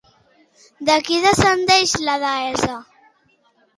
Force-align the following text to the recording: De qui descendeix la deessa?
De 0.87 0.95
qui 1.09 1.19
descendeix 1.27 1.95
la 2.07 2.17
deessa? 2.27 2.79